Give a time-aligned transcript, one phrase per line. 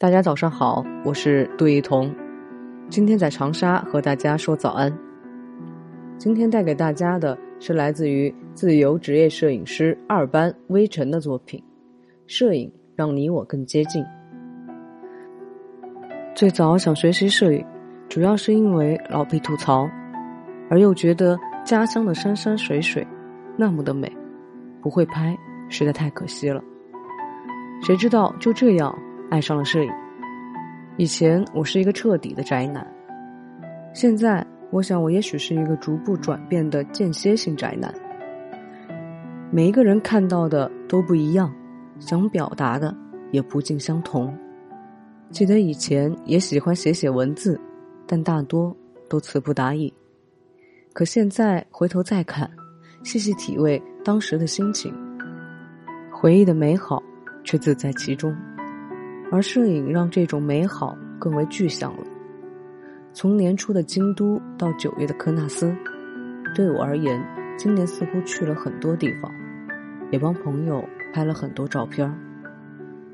[0.00, 2.10] 大家早上好，我是杜一彤，
[2.88, 4.90] 今天在长沙和大家说早安。
[6.16, 11.62] 今天带给大家的是来自于自由职业摄影师二班微尘的作品
[12.26, 14.02] 《摄影让你我更接近》。
[16.34, 17.62] 最早想学习摄影，
[18.08, 19.86] 主要是因为老被吐槽，
[20.70, 23.06] 而又觉得家乡的山山水水
[23.54, 24.10] 那么的美，
[24.80, 25.36] 不会拍
[25.68, 26.64] 实在太可惜了。
[27.82, 28.98] 谁知道就这样。
[29.30, 29.90] 爱上了摄影。
[30.96, 32.86] 以前我是一个彻底的宅男，
[33.94, 37.94] 现在我想我也许是一个逐步转变的间歇性宅男。
[39.50, 41.50] 每一个人看到的都不一样，
[41.98, 42.94] 想表达的
[43.30, 44.36] 也不尽相同。
[45.30, 47.58] 记得以前也喜欢写写文字，
[48.06, 48.76] 但大多
[49.08, 49.92] 都词不达意。
[50.92, 52.50] 可现在回头再看，
[53.04, 54.92] 细细体味当时的心情，
[56.12, 57.00] 回忆的美好
[57.44, 58.36] 却自在其中。
[59.30, 62.04] 而摄影让这种美好更为具象了。
[63.12, 65.74] 从年初的京都到九月的科纳斯，
[66.54, 67.22] 对我而言，
[67.56, 69.30] 今年似乎去了很多地方，
[70.10, 72.12] 也帮朋友拍了很多照片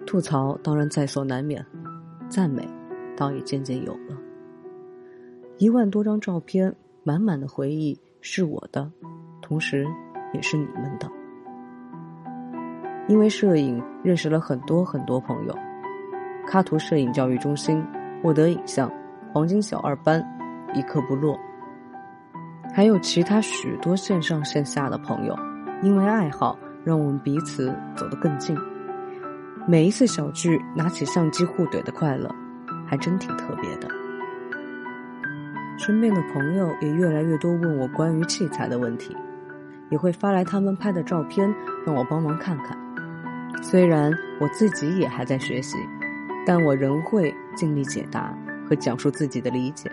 [0.06, 1.64] 吐槽当然在所难免，
[2.28, 2.68] 赞美
[3.16, 4.16] 倒也渐渐有了。
[5.58, 8.90] 一万多张照片，满满的回忆是我的，
[9.40, 9.86] 同时
[10.32, 11.10] 也是你们的。
[13.08, 15.56] 因为摄影认识了很多很多朋友。
[16.46, 17.84] 喀图摄影教育中心、
[18.22, 18.90] 沃德影像、
[19.32, 20.24] 黄金小二班、
[20.74, 21.38] 一刻不落，
[22.72, 25.36] 还有其他许多线上线下的朋友，
[25.82, 28.56] 因为爱好让我们彼此走得更近。
[29.66, 32.32] 每一次小聚，拿起相机互怼的快乐，
[32.86, 33.88] 还真挺特别的。
[35.76, 39.16] 身边的朋友也越来越多问我关于器材的问题，
[39.90, 41.52] 也会发来他们拍的照片
[41.84, 42.78] 让我帮忙看看。
[43.62, 45.76] 虽然我自己也还在学习。
[46.46, 48.32] 但我仍会尽力解答
[48.66, 49.90] 和讲述自己的理解。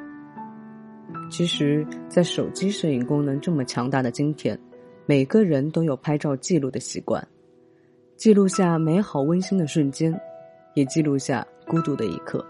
[1.31, 4.57] 其实，在手机摄影功能这么强大的今天，
[5.07, 7.27] 每个人都有拍照记录的习惯，
[8.15, 10.13] 记录下美好温馨的瞬间，
[10.75, 12.45] 也记录下孤独的一刻，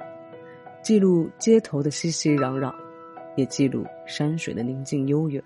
[0.81, 2.73] 记录街头的熙熙攘攘，
[3.37, 5.41] 也记录山水的宁静悠远。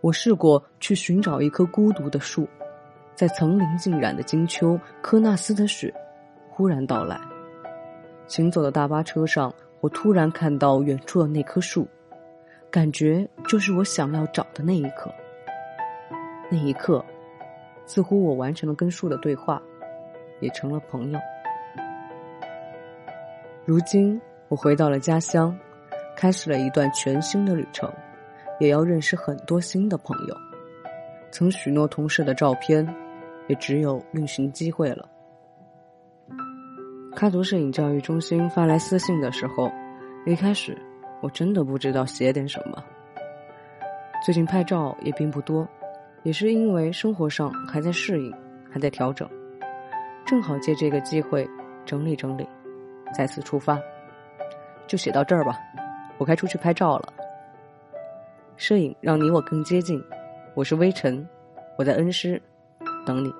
[0.00, 2.48] 我试过去寻找一棵孤独的树，
[3.14, 5.92] 在层林尽染的金秋，科纳斯的雪。
[6.60, 7.18] 突然到来，
[8.26, 9.50] 行走的大巴车上，
[9.80, 11.88] 我突然看到远处的那棵树，
[12.70, 15.10] 感觉就是我想要找的那一棵。
[16.50, 17.02] 那一刻，
[17.86, 19.62] 似乎我完成了跟树的对话，
[20.40, 21.18] 也成了朋友。
[23.64, 25.58] 如今，我回到了家乡，
[26.14, 27.90] 开始了一段全新的旅程，
[28.58, 30.36] 也要认识很多新的朋友。
[31.30, 32.86] 曾许诺同事的照片，
[33.48, 35.09] 也只有另寻机会了。
[37.16, 39.70] 喀图摄影教育中心发来私信的时候，
[40.24, 40.76] 一开始
[41.20, 42.82] 我真的不知道写点什么。
[44.24, 45.68] 最近拍照也并不多，
[46.22, 48.32] 也是因为生活上还在适应，
[48.70, 49.28] 还在调整，
[50.24, 51.48] 正好借这个机会
[51.84, 52.48] 整理整理，
[53.12, 53.78] 再次出发。
[54.86, 55.58] 就写到这儿吧，
[56.16, 57.12] 我该出去拍照了。
[58.56, 60.02] 摄影让你我更接近，
[60.54, 61.26] 我是微尘，
[61.76, 62.40] 我在恩施
[63.04, 63.32] 等你。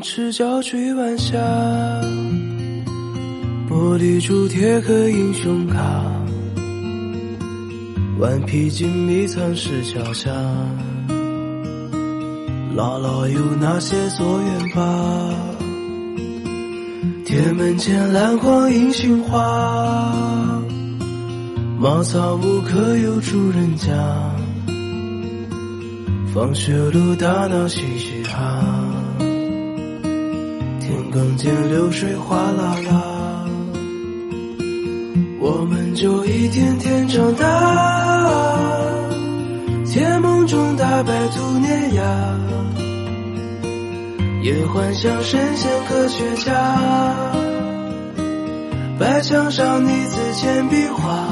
[0.00, 1.36] 赤脚追晚霞，
[3.68, 5.80] 玻璃珠贴个英雄卡，
[8.18, 10.30] 顽皮筋迷藏石桥下，
[12.76, 15.34] 姥姥有那些作业吧？
[17.24, 20.62] 铁门前篮筐银杏花，
[21.78, 23.92] 茅草屋可有住人家？
[26.32, 28.77] 放学路打闹嘻嘻哈。
[31.10, 33.44] 更见流水哗啦啦，
[35.40, 37.44] 我们就一天天长大，
[39.86, 42.02] 甜梦中大白兔碾压，
[44.42, 46.52] 也幻想神仙科学家，
[48.98, 51.26] 白墙上你字铅笔画，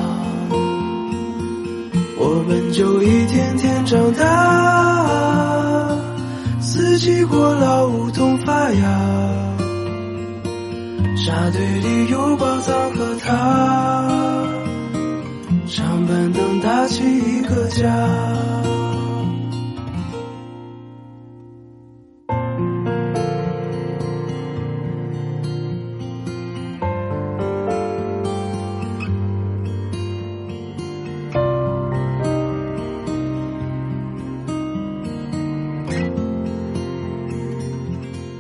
[2.19, 4.86] 我们就一天天长大，
[7.07, 8.83] 起过老梧桐发芽。
[11.17, 14.09] 沙堆里有宝藏和他，
[15.69, 18.76] 长板凳搭起一个家。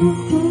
[0.00, 0.47] 自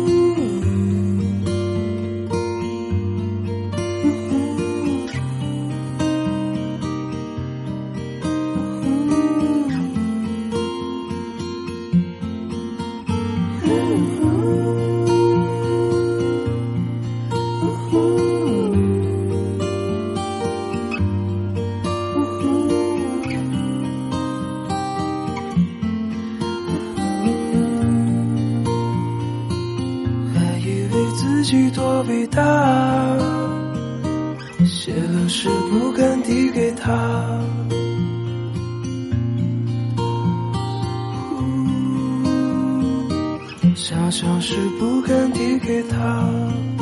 [31.48, 32.44] 己多伟大，
[34.66, 36.92] 写了诗不敢递给他，
[43.74, 46.77] 想想诗不敢递给他。